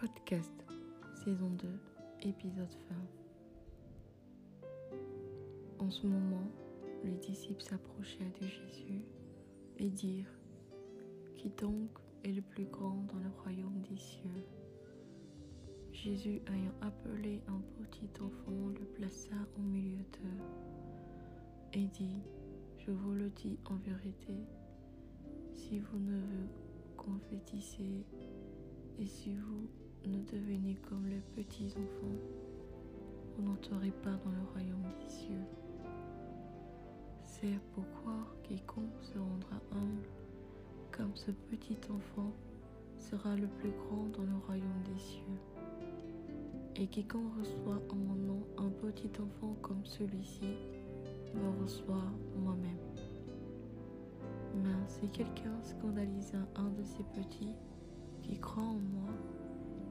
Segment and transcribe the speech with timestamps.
[0.00, 0.52] Podcast,
[1.24, 1.66] saison 2,
[2.22, 4.96] épisode fin.
[5.80, 6.48] En ce moment,
[7.02, 9.02] les disciples s'approchaient de Jésus
[9.76, 10.38] et dirent
[11.36, 11.90] Qui donc
[12.22, 14.44] est le plus grand dans le royaume des cieux
[15.92, 20.44] Jésus, ayant appelé un petit enfant, le plaça au milieu d'eux
[21.72, 22.22] et dit
[22.78, 24.46] Je vous le dis en vérité,
[25.54, 26.48] si vous ne vous
[26.96, 28.06] confétissez
[29.00, 29.68] et si vous
[30.06, 32.18] ne devenez comme les petits enfants,
[33.36, 35.46] vous n'entrerez pas dans le royaume des cieux.
[37.22, 40.08] C'est pourquoi quiconque se rendra humble
[40.96, 42.32] comme ce petit enfant
[42.96, 45.38] sera le plus grand dans le royaume des cieux.
[46.76, 50.56] Et quiconque reçoit en mon nom un petit enfant comme celui-ci,
[51.34, 52.78] me reçoit moi-même.
[54.56, 57.54] Mais si quelqu'un scandalise un de ces petits
[58.22, 59.12] qui croit en moi,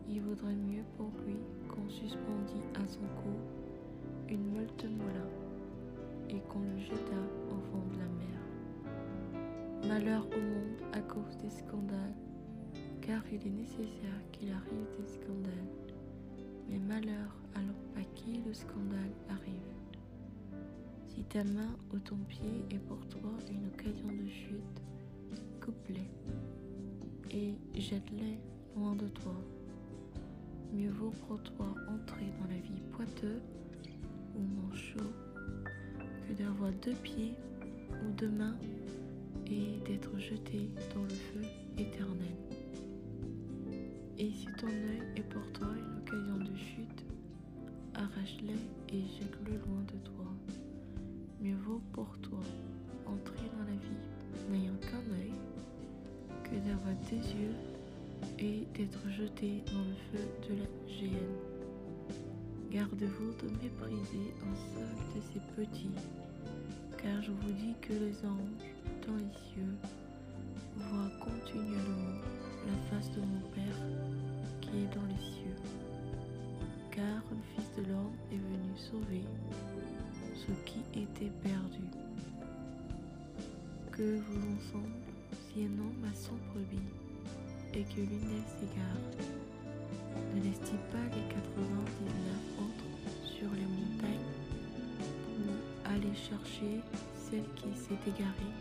[0.09, 1.37] il vaudrait mieux pour lui
[1.69, 3.33] qu'on suspendît à son cou
[4.29, 5.25] une meute mola
[6.29, 9.87] et qu'on le jetât au fond de la mer.
[9.87, 12.15] Malheur au monde à cause des scandales,
[13.01, 15.71] car il est nécessaire qu'il arrive des scandales.
[16.69, 17.37] Mais malheur
[17.95, 19.77] à qui le scandale arrive.
[21.07, 24.81] Si ta main ou ton pied est pour toi une occasion de chute,
[25.63, 26.09] coupe-les
[27.31, 28.37] et jette-les
[28.75, 29.33] loin de toi.
[30.97, 33.39] Pour toi entrer dans la vie poiteux
[34.35, 35.11] ou manchot
[36.27, 37.35] que d'avoir deux pieds
[37.91, 38.57] ou deux mains
[39.45, 41.41] et d'être jeté dans le feu
[41.77, 42.35] éternel.
[44.17, 47.05] Et si ton œil est pour toi une occasion de chute,
[47.93, 50.25] arrache-les et jette-le loin de toi.
[51.39, 52.39] Mieux vaut pour toi
[53.05, 55.33] entrer dans la vie n'ayant qu'un œil
[56.43, 57.76] que d'avoir des yeux
[58.39, 61.37] et d'être jeté dans le feu de la géhenne.
[62.71, 65.95] Gardez-vous de mépriser un seul de ces petits,
[66.97, 68.67] car je vous dis que les anges
[69.07, 69.75] dans les cieux
[70.75, 72.21] voient continuellement
[72.67, 73.81] la face de mon Père
[74.61, 75.55] qui est dans les cieux.
[76.91, 79.23] Car le Fils de l'homme est venu sauver
[80.35, 81.83] ce qui était perdu.
[83.91, 84.91] Que vous ensemble,
[85.31, 87.06] si un homme a son brebis?
[87.77, 89.05] Et que l'une s'égare,
[90.33, 92.09] ne laisse-t-il pas les 99
[92.57, 92.89] autres
[93.23, 94.33] sur les montagnes
[95.25, 96.81] pour aller chercher
[97.13, 98.55] celle qui s'est égarée.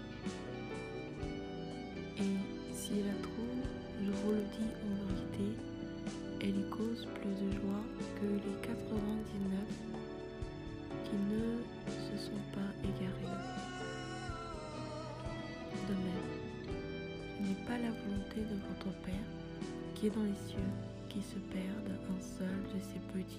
[2.18, 3.64] Et si la trouve,
[4.04, 5.48] je vous le dis en vérité,
[6.42, 7.84] elle y cause plus de joie
[8.20, 9.95] que les 99
[19.04, 19.14] Père
[19.94, 20.58] qui est dans les cieux
[21.08, 23.38] qui se perde un seul de ces petits.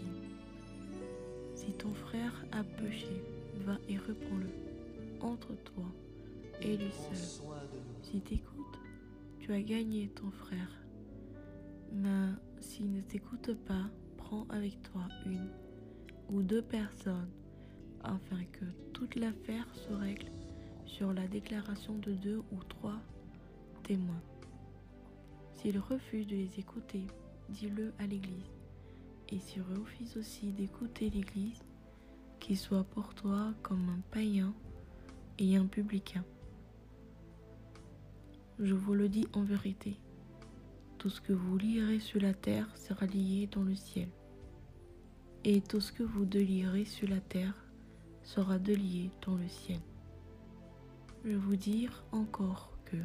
[1.56, 3.22] Si ton frère a péché,
[3.66, 4.50] va et reprends-le
[5.22, 5.86] entre toi
[6.62, 7.46] et lui seul.
[8.02, 8.80] Si t'écoutes,
[9.40, 10.72] tu as gagné ton frère.
[11.92, 12.30] Mais
[12.60, 15.50] s'il ne t'écoute pas, prends avec toi une
[16.30, 17.30] ou deux personnes
[18.04, 20.32] afin que toute l'affaire se règle
[20.86, 23.00] sur la déclaration de deux ou trois
[23.84, 24.22] témoins.
[25.58, 27.08] S'il refuse de les écouter,
[27.50, 28.52] dis-le à l'Église.
[29.30, 31.64] Et s'il refuse aussi d'écouter l'Église,
[32.40, 34.54] qu'il soit pour toi comme un païen
[35.40, 36.24] et un publicain.
[38.60, 40.00] Je vous le dis en vérité,
[41.00, 44.10] tout ce que vous lirez sur la terre sera lié dans le ciel,
[45.44, 47.66] et tout ce que vous délierez sur la terre
[48.22, 49.82] sera délié dans le ciel.
[51.26, 52.98] Je vous dire encore que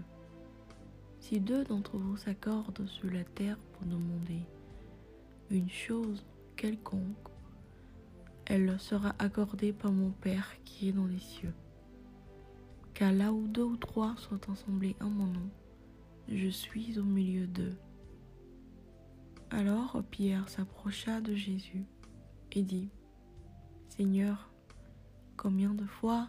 [1.23, 4.41] si deux d'entre vous s'accordent sur la terre pour demander
[5.51, 7.29] une chose quelconque,
[8.45, 11.55] elle sera accordée par mon Père qui est dans les cieux.
[12.93, 15.49] Car là où deux ou trois sont assemblés en mon nom,
[16.29, 17.77] je suis au milieu d'eux.
[19.51, 21.85] Alors Pierre s'approcha de Jésus
[22.51, 22.91] et dit,
[23.91, 24.51] Seigneur,
[25.37, 26.27] combien de fois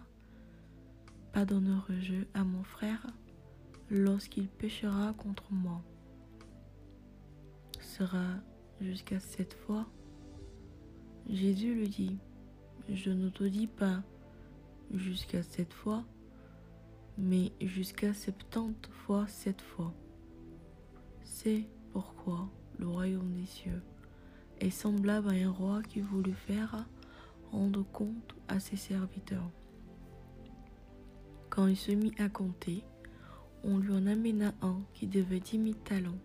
[1.32, 3.08] pardonnerai-je à mon frère
[3.94, 5.84] lorsqu'il péchera contre moi
[7.80, 8.26] Sera
[8.82, 9.88] jusqu'à cette fois
[11.30, 12.18] Jésus lui dit,
[12.90, 14.02] je ne te dis pas
[14.92, 16.04] jusqu'à cette fois,
[17.18, 19.94] mais jusqu'à septante fois cette fois.
[21.24, 22.50] C'est pourquoi
[22.80, 23.82] le royaume des cieux
[24.60, 26.86] est semblable à un roi qui voulut faire
[27.52, 29.50] rendre compte à ses serviteurs.
[31.50, 32.84] Quand il se mit à compter,
[33.64, 36.20] on lui en amena un qui devait dix mille talents.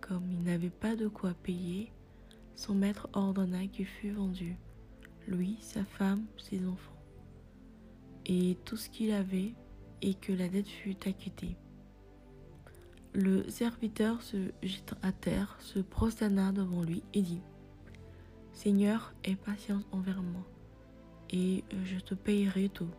[0.00, 1.92] Comme il n'avait pas de quoi payer,
[2.54, 4.56] son maître ordonna qu'il fût vendu,
[5.26, 7.02] lui, sa femme, ses enfants,
[8.26, 9.54] et tout ce qu'il avait,
[10.00, 11.56] et que la dette fût acquittée.
[13.14, 17.42] Le serviteur se jeta à terre, se prosterna devant lui et dit
[18.52, 20.46] Seigneur, aie patience envers moi,
[21.30, 22.90] et je te payerai tout.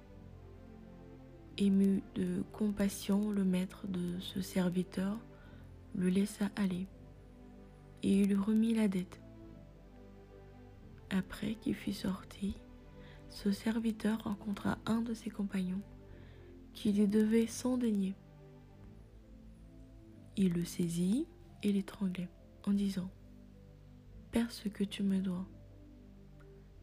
[1.57, 5.19] Ému de compassion, le maître de ce serviteur
[5.95, 6.87] le laissa aller,
[8.01, 9.21] et lui remit la dette.
[11.09, 12.55] Après qu'il fut sorti,
[13.29, 15.81] ce serviteur rencontra un de ses compagnons
[16.73, 18.15] qui lui devait sans dénier.
[20.35, 21.27] Il le saisit
[21.61, 22.29] et l'étranglait
[22.65, 23.09] en disant
[24.31, 25.45] Perds ce que tu me dois.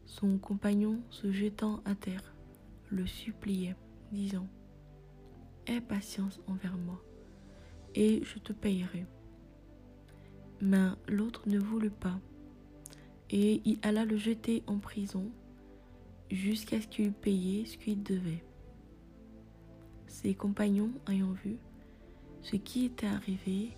[0.05, 2.33] Son compagnon, se jetant à terre,
[2.89, 3.75] le suppliait,
[4.11, 4.47] disant
[5.67, 7.01] Aie patience envers moi,
[7.95, 9.05] et je te payerai.
[10.59, 12.19] Mais l'autre ne voulut pas,
[13.29, 15.31] et il alla le jeter en prison
[16.29, 18.43] jusqu'à ce qu'il eût payé ce qu'il devait.
[20.07, 21.57] Ses compagnons, ayant vu
[22.41, 23.69] ce qui était arrivé,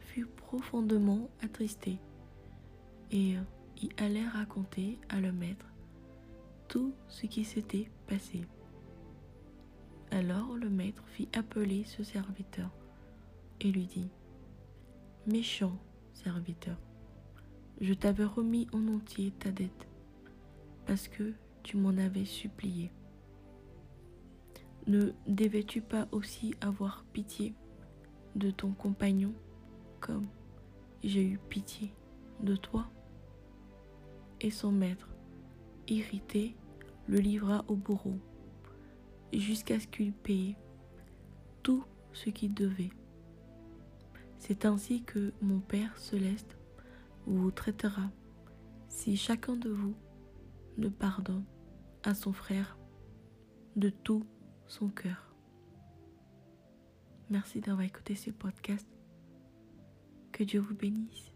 [0.00, 1.98] furent profondément attristés
[3.10, 3.34] et
[3.82, 5.66] y allèrent raconter à le maître
[6.68, 8.42] tout ce qui s'était passé.
[10.10, 12.70] Alors le maître fit appeler ce serviteur
[13.60, 14.08] et lui dit,
[15.26, 15.76] Méchant
[16.14, 16.76] serviteur,
[17.80, 19.88] je t'avais remis en entier ta dette
[20.86, 22.92] parce que tu m'en avais supplié.
[24.86, 27.54] Ne devais-tu pas aussi avoir pitié
[28.36, 29.34] de ton compagnon
[29.98, 30.28] comme
[31.02, 31.92] j'ai eu pitié
[32.40, 32.88] de toi?
[34.40, 35.08] Et son maître,
[35.88, 36.54] irrité,
[37.08, 38.18] le livra au bourreau
[39.40, 40.56] jusqu'à ce qu'il paye
[41.62, 42.90] tout ce qu'il devait.
[44.38, 46.56] C'est ainsi que mon Père céleste
[47.26, 48.10] vous traitera
[48.88, 49.94] si chacun de vous
[50.78, 51.44] ne pardonne
[52.04, 52.78] à son frère
[53.74, 54.24] de tout
[54.66, 55.34] son cœur.
[57.28, 58.86] Merci d'avoir écouté ce podcast.
[60.32, 61.35] Que Dieu vous bénisse.